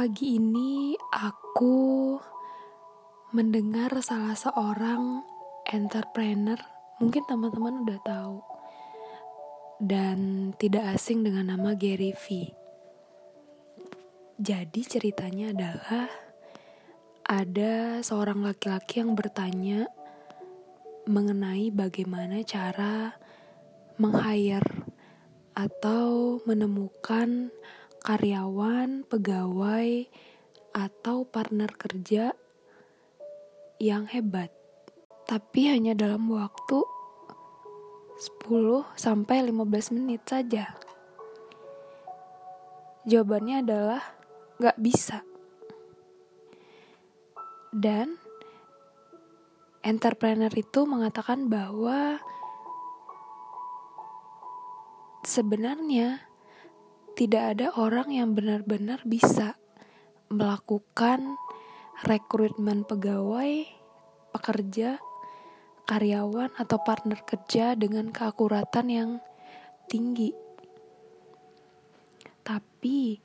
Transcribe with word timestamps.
Pagi 0.00 0.40
ini 0.40 0.96
aku 1.12 2.16
mendengar 3.36 3.92
salah 4.00 4.32
seorang 4.32 5.20
entrepreneur, 5.68 6.56
mungkin 6.96 7.20
teman-teman 7.28 7.84
udah 7.84 8.00
tahu, 8.00 8.40
dan 9.76 10.50
tidak 10.56 10.96
asing 10.96 11.20
dengan 11.20 11.52
nama 11.52 11.76
Gary 11.76 12.16
V. 12.16 12.48
Jadi 14.40 14.80
ceritanya 14.88 15.52
adalah 15.52 16.08
ada 17.28 18.00
seorang 18.00 18.40
laki-laki 18.40 19.04
yang 19.04 19.12
bertanya 19.12 19.84
mengenai 21.04 21.68
bagaimana 21.68 22.40
cara 22.48 23.20
meng-hire 24.00 24.80
atau 25.52 26.40
menemukan 26.48 27.52
karyawan, 28.00 29.04
pegawai, 29.04 30.08
atau 30.72 31.26
partner 31.26 31.70
kerja 31.74 32.32
yang 33.80 34.06
hebat. 34.08 34.52
Tapi 35.28 35.70
hanya 35.70 35.96
dalam 35.96 36.28
waktu 36.32 36.82
10 38.20 38.84
sampai 39.00 39.48
15 39.48 39.96
menit 39.96 40.26
saja. 40.28 40.76
Jawabannya 43.08 43.64
adalah 43.64 44.02
gak 44.60 44.76
bisa. 44.76 45.24
Dan 47.72 48.20
entrepreneur 49.80 50.52
itu 50.52 50.84
mengatakan 50.84 51.48
bahwa 51.48 52.20
sebenarnya 55.24 56.29
tidak 57.20 57.52
ada 57.52 57.68
orang 57.76 58.08
yang 58.16 58.32
benar-benar 58.32 59.04
bisa 59.04 59.60
melakukan 60.32 61.36
rekrutmen 62.00 62.88
pegawai, 62.88 63.68
pekerja, 64.32 64.96
karyawan, 65.84 66.48
atau 66.56 66.80
partner 66.80 67.20
kerja 67.20 67.76
dengan 67.76 68.08
keakuratan 68.08 68.86
yang 68.88 69.10
tinggi. 69.84 70.32
Tapi 72.40 73.20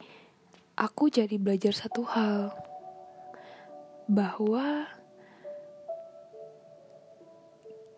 aku 0.75 1.07
jadi 1.07 1.39
belajar 1.39 1.71
satu 1.71 2.03
hal 2.03 2.51
bahwa 4.11 4.91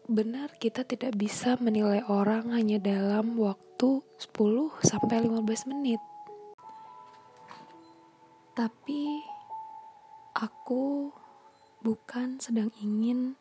benar 0.06 0.54
kita 0.62 0.86
tidak 0.86 1.18
bisa 1.18 1.58
menilai 1.58 2.06
orang 2.06 2.54
hanya 2.54 2.78
dalam 2.78 3.34
waktu 3.42 3.67
10 3.78 4.34
sampai 4.82 5.30
15 5.30 5.70
menit. 5.70 6.02
Tapi 8.58 9.22
aku 10.34 11.14
bukan 11.86 12.42
sedang 12.42 12.74
ingin 12.82 13.38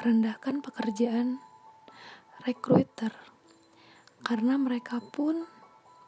rendahkan 0.00 0.64
pekerjaan 0.64 1.36
recruiter 2.48 3.12
karena 4.24 4.56
mereka 4.56 5.04
pun 5.04 5.44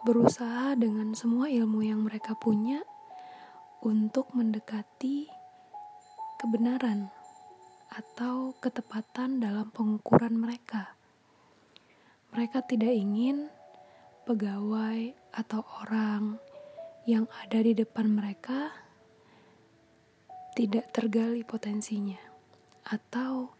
berusaha 0.09 0.73
dengan 0.73 1.13
semua 1.13 1.53
ilmu 1.53 1.85
yang 1.85 2.09
mereka 2.09 2.33
punya 2.33 2.81
untuk 3.85 4.33
mendekati 4.33 5.29
kebenaran 6.41 7.13
atau 7.93 8.57
ketepatan 8.57 9.45
dalam 9.45 9.69
pengukuran 9.69 10.41
mereka. 10.41 11.00
Mereka 12.41 12.65
tidak 12.65 12.97
ingin 12.97 13.53
pegawai 14.25 15.13
atau 15.37 15.61
orang 15.85 16.41
yang 17.05 17.29
ada 17.37 17.61
di 17.61 17.77
depan 17.77 18.09
mereka 18.09 18.73
tidak 20.57 20.89
tergali 20.89 21.45
potensinya, 21.45 22.17
atau 22.89 23.53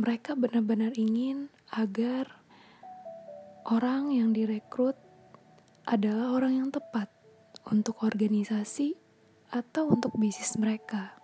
mereka 0.00 0.32
benar-benar 0.32 0.96
ingin 0.96 1.52
agar 1.76 2.40
orang 3.68 4.16
yang 4.16 4.32
direkrut 4.32 4.96
adalah 5.84 6.32
orang 6.32 6.56
yang 6.56 6.68
tepat 6.72 7.12
untuk 7.68 8.00
organisasi 8.00 8.96
atau 9.52 9.92
untuk 9.92 10.16
bisnis 10.16 10.56
mereka. 10.56 11.20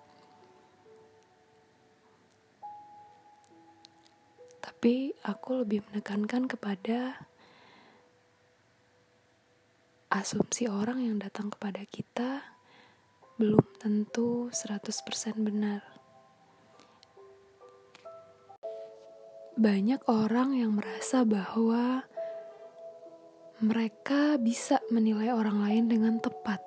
Tapi 4.78 5.10
aku 5.26 5.66
lebih 5.66 5.82
menekankan 5.90 6.46
kepada 6.46 7.26
asumsi 10.06 10.70
orang 10.70 11.02
yang 11.02 11.18
datang 11.18 11.50
kepada 11.50 11.82
kita 11.82 12.46
belum 13.42 13.58
tentu 13.82 14.54
100% 14.54 15.34
benar. 15.42 15.82
Banyak 19.58 20.06
orang 20.06 20.54
yang 20.54 20.78
merasa 20.78 21.26
bahwa 21.26 22.06
mereka 23.58 24.38
bisa 24.38 24.78
menilai 24.94 25.34
orang 25.34 25.58
lain 25.58 25.90
dengan 25.90 26.22
tepat. 26.22 26.62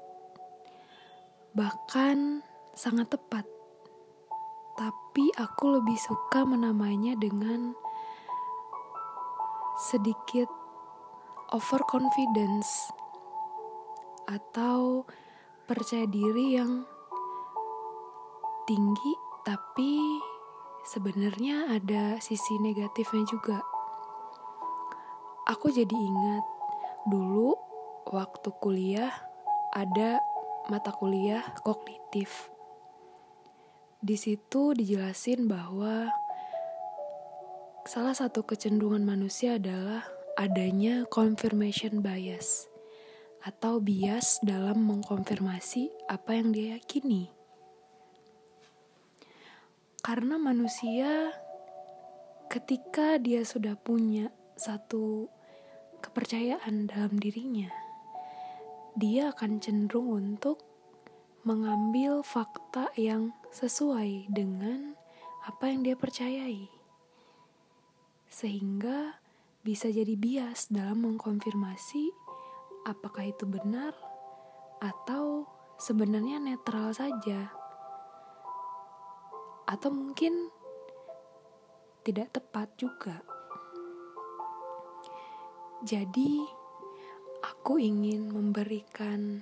Bahkan 1.55 2.43
sangat 2.75 3.15
tepat. 3.15 3.47
Tapi 4.75 5.31
aku 5.39 5.79
lebih 5.79 5.95
suka 5.95 6.43
menamainya 6.43 7.15
dengan 7.15 7.71
sedikit 9.81 10.45
overconfidence 11.49 12.93
atau 14.29 15.09
percaya 15.65 16.05
diri 16.05 16.53
yang 16.53 16.85
tinggi 18.69 19.13
tapi 19.41 20.21
sebenarnya 20.85 21.73
ada 21.81 22.21
sisi 22.21 22.61
negatifnya 22.61 23.25
juga. 23.25 23.57
Aku 25.49 25.73
jadi 25.73 25.97
ingat 25.97 26.45
dulu 27.09 27.57
waktu 28.05 28.53
kuliah 28.61 29.09
ada 29.73 30.21
mata 30.69 30.93
kuliah 30.93 31.41
kognitif. 31.65 32.53
Di 33.97 34.13
situ 34.13 34.77
dijelasin 34.77 35.49
bahwa 35.49 36.20
Salah 37.81 38.13
satu 38.13 38.45
kecenderungan 38.45 39.01
manusia 39.01 39.57
adalah 39.57 40.05
adanya 40.37 41.01
confirmation 41.09 42.05
bias 42.05 42.69
atau 43.41 43.81
bias 43.81 44.37
dalam 44.45 44.85
mengkonfirmasi 44.85 45.89
apa 46.05 46.37
yang 46.37 46.53
dia 46.53 46.77
yakini. 46.77 47.33
Karena 50.05 50.37
manusia 50.37 51.33
ketika 52.53 53.17
dia 53.17 53.41
sudah 53.41 53.73
punya 53.73 54.29
satu 54.53 55.25
kepercayaan 56.05 56.85
dalam 56.85 57.17
dirinya, 57.17 57.73
dia 58.93 59.33
akan 59.33 59.57
cenderung 59.57 60.13
untuk 60.13 60.61
mengambil 61.41 62.21
fakta 62.21 62.93
yang 62.93 63.33
sesuai 63.49 64.29
dengan 64.29 64.93
apa 65.49 65.65
yang 65.73 65.81
dia 65.81 65.97
percayai 65.97 66.80
sehingga 68.31 69.19
bisa 69.61 69.91
jadi 69.91 70.15
bias 70.15 70.71
dalam 70.71 71.03
mengkonfirmasi 71.03 72.09
apakah 72.87 73.29
itu 73.29 73.43
benar 73.45 73.93
atau 74.81 75.45
sebenarnya 75.77 76.41
netral 76.41 76.89
saja, 76.93 77.53
atau 79.69 79.89
mungkin 79.93 80.49
tidak 82.01 82.33
tepat 82.33 82.69
juga. 82.81 83.21
Jadi, 85.81 86.41
aku 87.41 87.81
ingin 87.81 88.29
memberikan 88.29 89.41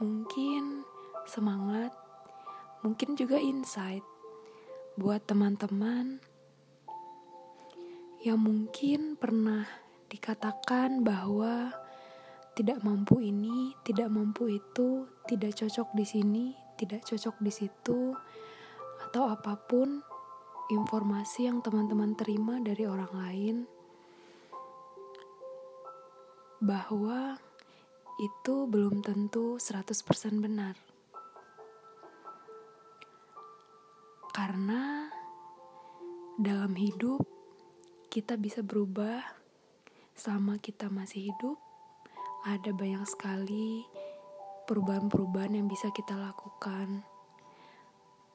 mungkin 0.00 0.84
semangat, 1.24 1.92
mungkin 2.84 3.16
juga 3.16 3.40
insight 3.40 4.04
buat 5.00 5.24
teman-teman 5.24 6.20
yang 8.22 8.38
mungkin 8.38 9.18
pernah 9.18 9.66
dikatakan 10.06 11.02
bahwa 11.02 11.74
tidak 12.54 12.78
mampu 12.86 13.18
ini, 13.18 13.74
tidak 13.82 14.14
mampu 14.14 14.46
itu, 14.62 15.10
tidak 15.26 15.58
cocok 15.58 15.90
di 15.90 16.06
sini, 16.06 16.46
tidak 16.78 17.02
cocok 17.02 17.34
di 17.42 17.50
situ, 17.50 18.14
atau 19.02 19.26
apa 19.26 19.58
pun 19.58 19.98
informasi 20.70 21.50
yang 21.50 21.66
teman-teman 21.66 22.14
terima 22.14 22.62
dari 22.62 22.86
orang 22.86 23.10
lain, 23.10 23.56
bahwa 26.62 27.42
itu 28.22 28.70
belum 28.70 29.02
tentu 29.02 29.58
100% 29.58 30.38
benar. 30.38 30.78
Karena 34.30 35.10
dalam 36.38 36.78
hidup 36.78 37.31
kita 38.12 38.36
bisa 38.36 38.60
berubah 38.60 39.24
sama 40.12 40.60
kita 40.60 40.92
masih 40.92 41.32
hidup. 41.32 41.56
Ada 42.44 42.76
banyak 42.76 43.08
sekali 43.08 43.88
perubahan-perubahan 44.68 45.56
yang 45.56 45.64
bisa 45.64 45.88
kita 45.96 46.20
lakukan. 46.20 47.08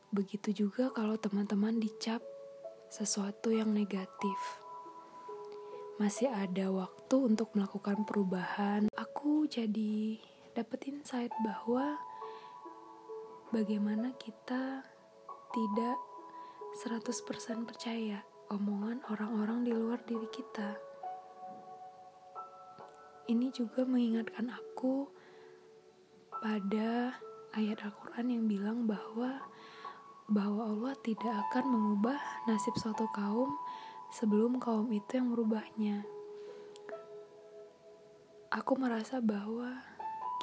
Begitu 0.10 0.66
juga 0.66 0.90
kalau 0.98 1.14
teman-teman 1.22 1.78
dicap 1.78 2.26
sesuatu 2.90 3.54
yang 3.54 3.70
negatif. 3.70 4.40
Masih 6.02 6.34
ada 6.34 6.74
waktu 6.74 7.38
untuk 7.38 7.54
melakukan 7.54 8.02
perubahan. 8.02 8.90
Aku 8.98 9.46
jadi 9.46 10.18
dapat 10.58 10.90
insight 10.90 11.30
bahwa 11.46 12.02
bagaimana 13.54 14.10
kita 14.18 14.82
tidak 15.54 15.98
100% 16.82 17.70
percaya 17.70 18.26
omongan 18.48 19.04
orang-orang 19.12 19.68
di 19.68 19.72
luar 19.76 20.00
diri 20.08 20.28
kita. 20.32 20.80
Ini 23.28 23.52
juga 23.52 23.84
mengingatkan 23.84 24.48
aku 24.48 25.12
pada 26.40 27.20
ayat 27.52 27.84
Al-Quran 27.84 28.28
yang 28.32 28.44
bilang 28.48 28.80
bahwa 28.88 29.44
bahwa 30.32 30.64
Allah 30.72 30.96
tidak 31.04 31.32
akan 31.48 31.66
mengubah 31.72 32.20
nasib 32.48 32.76
suatu 32.80 33.08
kaum 33.12 33.52
sebelum 34.16 34.64
kaum 34.64 34.88
itu 34.96 35.20
yang 35.20 35.36
merubahnya. 35.36 36.08
Aku 38.48 38.80
merasa 38.80 39.20
bahwa 39.20 39.76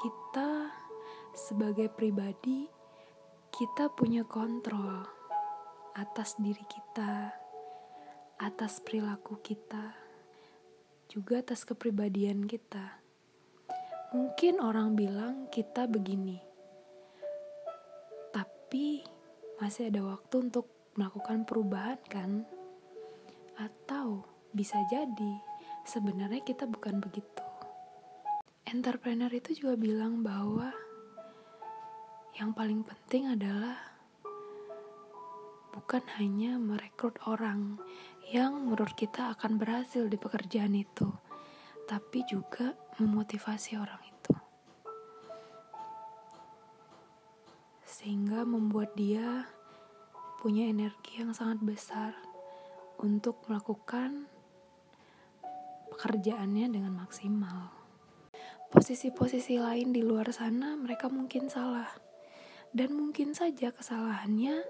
kita 0.00 0.68
sebagai 1.32 1.88
pribadi 1.88 2.68
kita 3.48 3.88
punya 3.88 4.28
kontrol 4.28 5.08
atas 5.94 6.34
diri 6.42 6.64
kita, 6.66 7.43
atas 8.44 8.76
perilaku 8.84 9.40
kita, 9.40 9.96
juga 11.08 11.40
atas 11.40 11.64
kepribadian 11.64 12.44
kita. 12.44 13.00
Mungkin 14.12 14.60
orang 14.60 14.92
bilang 14.92 15.48
kita 15.48 15.88
begini, 15.88 16.36
tapi 18.36 19.00
masih 19.64 19.88
ada 19.88 20.04
waktu 20.04 20.44
untuk 20.44 20.68
melakukan 20.92 21.48
perubahan 21.48 21.96
kan? 22.12 22.44
Atau 23.56 24.28
bisa 24.52 24.76
jadi 24.92 25.40
sebenarnya 25.88 26.44
kita 26.44 26.68
bukan 26.68 27.00
begitu. 27.00 27.44
Entrepreneur 28.68 29.32
itu 29.32 29.56
juga 29.56 29.80
bilang 29.80 30.20
bahwa 30.20 30.68
yang 32.36 32.52
paling 32.52 32.84
penting 32.84 33.24
adalah 33.24 33.94
bukan 35.74 36.06
hanya 36.22 36.54
merekrut 36.54 37.18
orang 37.26 37.82
yang 38.32 38.64
menurut 38.64 38.96
kita 38.96 39.34
akan 39.36 39.60
berhasil 39.60 40.06
di 40.06 40.16
pekerjaan 40.16 40.72
itu, 40.72 41.10
tapi 41.84 42.24
juga 42.24 42.72
memotivasi 42.96 43.76
orang 43.76 44.00
itu. 44.00 44.14
sehingga 48.04 48.44
membuat 48.44 48.92
dia 49.00 49.48
punya 50.44 50.68
energi 50.68 51.24
yang 51.24 51.32
sangat 51.32 51.64
besar 51.64 52.12
untuk 53.00 53.40
melakukan 53.48 54.28
pekerjaannya 55.88 56.68
dengan 56.68 57.00
maksimal. 57.00 57.72
Posisi-posisi 58.68 59.56
lain 59.56 59.96
di 59.96 60.04
luar 60.04 60.28
sana 60.36 60.76
mereka 60.76 61.08
mungkin 61.08 61.48
salah. 61.48 61.88
Dan 62.74 62.92
mungkin 62.92 63.32
saja 63.32 63.72
kesalahannya 63.72 64.60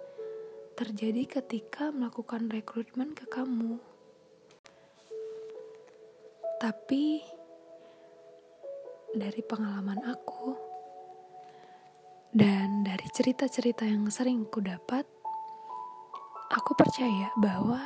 terjadi 0.75 1.39
ketika 1.39 1.95
melakukan 1.95 2.51
rekrutmen 2.51 3.15
ke 3.15 3.31
kamu. 3.31 3.79
Tapi 6.59 7.23
dari 9.15 9.43
pengalaman 9.47 10.03
aku, 10.03 10.75
dan 12.35 12.83
dari 12.83 13.07
cerita-cerita 13.15 13.87
yang 13.87 14.11
sering 14.11 14.43
ku 14.51 14.59
dapat, 14.59 15.07
aku 16.51 16.75
percaya 16.75 17.31
bahwa 17.39 17.79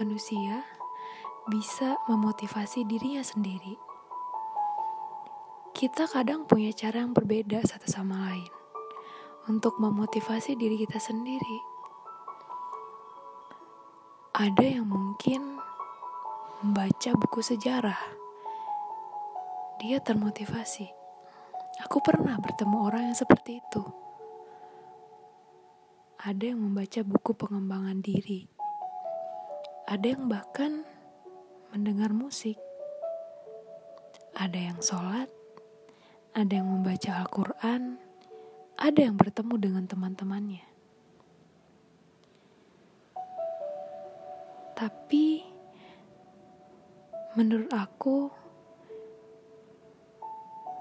manusia 0.00 0.64
bisa 1.52 2.00
memotivasi 2.08 2.88
dirinya 2.88 3.20
sendiri. 3.20 3.76
Kita 5.76 6.08
kadang 6.08 6.48
punya 6.48 6.72
cara 6.72 7.04
yang 7.04 7.12
berbeda 7.12 7.60
satu 7.68 7.84
sama 7.84 8.32
lain 8.32 8.48
untuk 9.50 9.76
memotivasi 9.76 10.56
diri 10.56 10.80
kita 10.80 10.96
sendiri. 10.96 11.71
Ada 14.32 14.80
yang 14.80 14.88
mungkin 14.88 15.60
membaca 16.64 17.10
buku 17.12 17.44
sejarah, 17.44 18.00
dia 19.82 20.00
termotivasi 20.00 21.02
Aku 21.80 22.04
pernah 22.04 22.36
bertemu 22.36 22.76
orang 22.84 23.02
yang 23.08 23.16
seperti 23.16 23.64
itu. 23.64 23.84
Ada 26.20 26.52
yang 26.52 26.60
membaca 26.60 27.00
buku 27.00 27.32
pengembangan 27.32 28.04
diri. 28.04 28.44
Ada 29.88 30.12
yang 30.12 30.28
bahkan 30.28 30.84
mendengar 31.72 32.12
musik. 32.12 32.60
Ada 34.36 34.72
yang 34.72 34.78
sholat. 34.84 35.32
Ada 36.36 36.60
yang 36.60 36.68
membaca 36.68 37.24
Al-Quran. 37.24 37.96
Ada 38.76 39.00
yang 39.08 39.16
bertemu 39.16 39.54
dengan 39.56 39.84
teman-temannya. 39.88 40.71
Tapi 44.72 45.44
menurut 47.36 47.72
aku, 47.72 48.28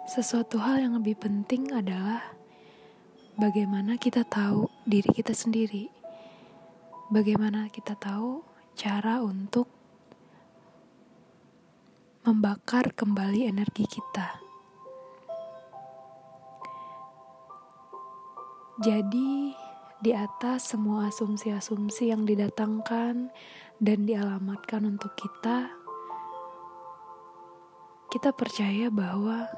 sesuatu 0.07 0.59
hal 0.59 0.83
yang 0.83 0.93
lebih 0.99 1.15
penting 1.15 1.71
adalah 1.71 2.35
bagaimana 3.39 3.95
kita 3.95 4.27
tahu 4.27 4.67
diri 4.83 5.07
kita 5.15 5.31
sendiri. 5.31 5.88
Bagaimana 7.11 7.67
kita 7.67 7.95
tahu 7.99 8.43
cara 8.75 9.19
untuk 9.19 9.67
membakar 12.23 12.94
kembali 12.95 13.49
energi 13.49 13.83
kita. 13.89 14.39
Jadi, 18.81 19.53
di 20.01 20.11
atas 20.17 20.73
semua 20.73 21.13
asumsi-asumsi 21.13 22.09
yang 22.09 22.25
didatangkan 22.25 23.29
dan 23.81 24.06
dialamatkan 24.06 24.86
untuk 24.86 25.18
kita, 25.18 25.74
kita 28.13 28.30
percaya 28.30 28.94
bahwa 28.94 29.50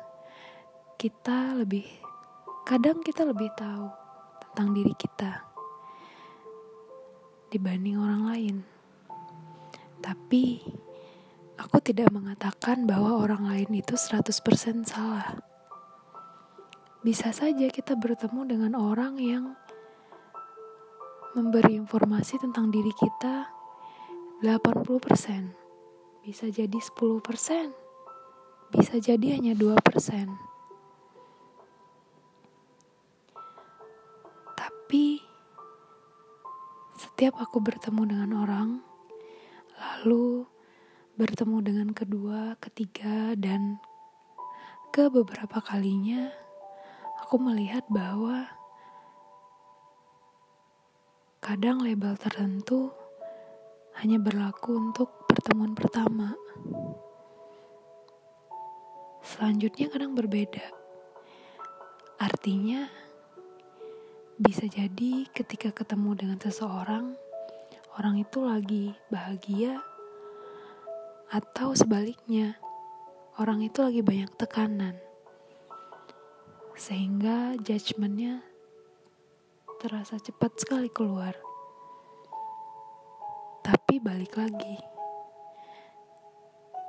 kita 0.96 1.60
lebih 1.60 1.84
kadang 2.64 3.04
kita 3.04 3.28
lebih 3.28 3.52
tahu 3.60 3.92
tentang 4.40 4.72
diri 4.72 4.96
kita 4.96 5.44
dibanding 7.52 8.00
orang 8.00 8.24
lain. 8.32 8.56
Tapi 10.00 10.64
aku 11.60 11.78
tidak 11.84 12.08
mengatakan 12.16 12.88
bahwa 12.88 13.20
orang 13.20 13.44
lain 13.44 13.76
itu 13.76 14.00
100% 14.00 14.88
salah. 14.88 15.36
Bisa 17.04 17.36
saja 17.36 17.68
kita 17.68 18.00
bertemu 18.00 18.42
dengan 18.48 18.72
orang 18.80 19.20
yang 19.20 19.52
memberi 21.36 21.76
informasi 21.76 22.40
tentang 22.40 22.72
diri 22.72 22.96
kita 22.96 23.53
80%. 24.44 25.56
Bisa 26.20 26.52
jadi 26.52 26.76
10%. 26.76 27.72
Bisa 28.76 29.00
jadi 29.00 29.40
hanya 29.40 29.56
2%. 29.56 29.80
Tapi 34.52 35.24
setiap 37.00 37.40
aku 37.40 37.64
bertemu 37.64 38.04
dengan 38.04 38.44
orang, 38.44 38.84
lalu 39.80 40.44
bertemu 41.16 41.58
dengan 41.64 41.96
kedua, 41.96 42.60
ketiga, 42.60 43.40
dan 43.40 43.80
ke 44.92 45.08
beberapa 45.08 45.64
kalinya 45.64 46.36
aku 47.24 47.40
melihat 47.40 47.88
bahwa 47.88 48.52
kadang 51.40 51.80
label 51.80 52.20
tertentu 52.20 52.92
hanya 54.02 54.18
berlaku 54.18 54.74
untuk 54.74 55.28
pertemuan 55.30 55.78
pertama. 55.78 56.34
Selanjutnya 59.22 59.88
kadang 59.94 60.18
berbeda. 60.18 60.66
Artinya, 62.18 62.90
bisa 64.40 64.66
jadi 64.66 65.30
ketika 65.30 65.70
ketemu 65.70 66.18
dengan 66.18 66.38
seseorang, 66.42 67.14
orang 68.00 68.22
itu 68.22 68.40
lagi 68.42 68.86
bahagia, 69.14 69.84
atau 71.34 71.74
sebaliknya, 71.74 72.58
orang 73.42 73.66
itu 73.66 73.82
lagi 73.82 74.02
banyak 74.06 74.32
tekanan, 74.38 74.98
sehingga 76.78 77.58
judgementnya 77.62 78.46
terasa 79.82 80.22
cepat 80.22 80.62
sekali 80.62 80.90
keluar. 80.94 81.53
Tapi 83.94 84.10
balik 84.10 84.42
lagi, 84.42 84.74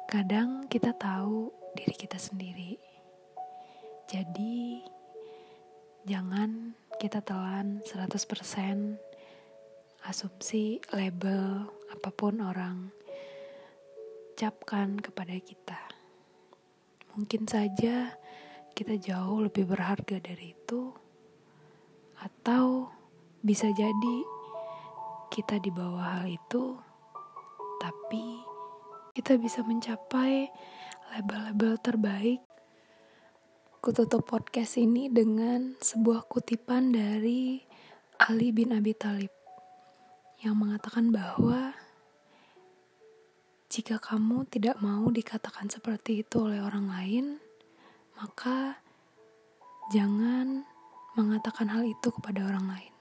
kadang 0.09 0.65
kita 0.73 0.97
tahu 0.97 1.53
diri 1.77 1.93
kita 1.93 2.17
sendiri, 2.17 2.81
jadi 4.09 4.81
jangan 6.09 6.73
kita 6.97 7.21
telan 7.21 7.85
100% 7.85 8.97
asumsi, 10.09 10.81
label, 10.97 11.69
apa 11.93 12.09
pun 12.09 12.41
orang 12.41 12.89
capkan 14.41 14.97
kepada 14.97 15.37
kita. 15.45 15.85
Mungkin 17.21 17.45
saja 17.45 18.17
kita 18.73 18.97
jauh 18.97 19.45
lebih 19.45 19.69
berharga 19.69 20.25
dari 20.25 20.57
itu, 20.57 20.89
atau 22.17 22.89
bisa 23.45 23.69
jadi 23.77 24.17
kita 25.29 25.61
di 25.61 25.69
bawah 25.69 26.25
hal 26.25 26.33
itu, 26.33 26.81
tapi 27.83 28.43
kita 29.15 29.39
bisa 29.39 29.63
mencapai 29.63 30.51
label-label 31.15 31.79
terbaik 31.79 32.43
Kututup 33.85 34.25
podcast 34.25 34.81
ini 34.81 35.13
dengan 35.13 35.77
sebuah 35.77 36.25
kutipan 36.25 36.89
dari 36.89 37.61
Ali 38.17 38.49
bin 38.49 38.73
Abi 38.73 38.97
Thalib 38.97 39.29
yang 40.41 40.57
mengatakan 40.57 41.13
bahwa 41.13 41.77
jika 43.69 44.01
kamu 44.01 44.49
tidak 44.49 44.81
mau 44.81 45.05
dikatakan 45.13 45.69
seperti 45.69 46.25
itu 46.25 46.49
oleh 46.49 46.65
orang 46.65 46.89
lain, 46.89 47.37
maka 48.17 48.81
jangan 49.93 50.65
mengatakan 51.13 51.69
hal 51.69 51.85
itu 51.85 52.09
kepada 52.09 52.41
orang 52.41 52.65
lain. 52.65 52.94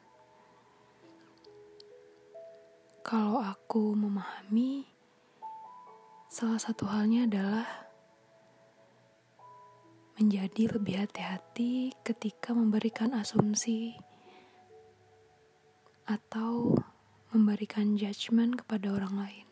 Kalau 3.03 3.43
aku 3.43 3.99
memahami, 3.99 4.87
salah 6.31 6.55
satu 6.55 6.87
halnya 6.87 7.27
adalah 7.27 7.67
menjadi 10.15 10.71
lebih 10.71 11.03
hati-hati 11.03 11.91
ketika 11.99 12.55
memberikan 12.55 13.11
asumsi 13.11 13.99
atau 16.07 16.79
memberikan 17.35 17.99
judgement 17.99 18.55
kepada 18.55 18.95
orang 18.95 19.15
lain. 19.19 19.47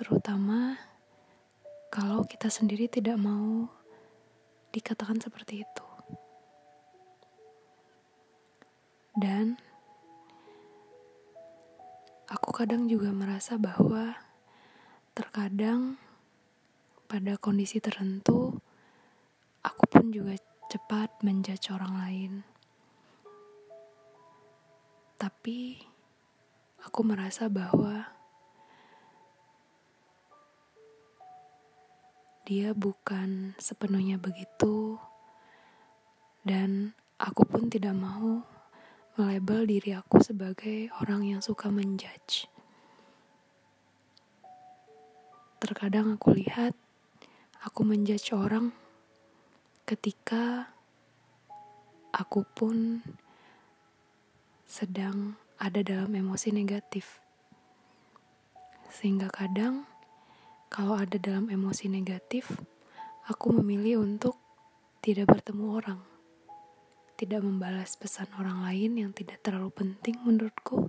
Terutama 0.00 0.80
kalau 1.92 2.24
kita 2.24 2.48
sendiri 2.48 2.88
tidak 2.88 3.20
mau 3.20 3.68
dikatakan 4.72 5.20
seperti 5.20 5.60
itu. 5.68 5.88
Dan 9.12 9.60
aku 12.30 12.54
kadang 12.54 12.86
juga 12.86 13.10
merasa 13.10 13.58
bahwa 13.58 14.14
terkadang 15.18 15.98
pada 17.10 17.34
kondisi 17.34 17.82
tertentu, 17.82 18.54
aku 19.66 19.84
pun 19.90 20.14
juga 20.14 20.38
cepat 20.70 21.10
menjudge 21.26 21.74
orang 21.74 21.94
lain. 21.98 22.32
Tapi 25.18 25.82
aku 26.86 27.00
merasa 27.02 27.50
bahwa 27.50 28.06
dia 32.46 32.70
bukan 32.78 33.58
sepenuhnya 33.58 34.22
begitu, 34.22 35.02
dan 36.46 36.94
aku 37.18 37.42
pun 37.42 37.66
tidak 37.66 37.98
mau 37.98 38.46
melabel 39.18 39.66
diri 39.66 39.96
aku 39.96 40.20
sebagai 40.20 40.92
orang 41.02 41.26
yang 41.26 41.40
suka 41.40 41.72
menjudge. 41.72 42.46
Terkadang 45.60 46.14
aku 46.14 46.34
lihat 46.34 46.72
Aku 47.60 47.84
menjudge 47.84 48.32
orang 48.32 48.72
ketika 49.84 50.72
aku 52.08 52.40
pun 52.56 53.04
sedang 54.64 55.36
ada 55.60 55.84
dalam 55.84 56.08
emosi 56.08 56.56
negatif. 56.56 57.20
Sehingga 58.88 59.28
kadang 59.28 59.84
kalau 60.72 60.96
ada 60.96 61.20
dalam 61.20 61.52
emosi 61.52 61.92
negatif, 61.92 62.48
aku 63.28 63.60
memilih 63.60 64.08
untuk 64.08 64.40
tidak 65.04 65.28
bertemu 65.28 65.64
orang. 65.68 66.09
Tidak 67.20 67.44
membalas 67.44 68.00
pesan 68.00 68.32
orang 68.40 68.64
lain 68.64 68.96
yang 68.96 69.12
tidak 69.12 69.44
terlalu 69.44 69.68
penting 69.68 70.16
menurutku. 70.24 70.88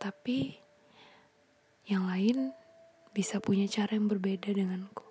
Tapi 0.00 0.56
yang 1.84 2.08
lain 2.08 2.56
bisa 3.12 3.36
punya 3.36 3.68
cara 3.68 3.92
yang 3.92 4.08
berbeda 4.08 4.56
denganku. 4.56 5.04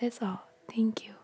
That's 0.00 0.24
all. 0.24 0.48
Thank 0.72 1.04
you. 1.04 1.21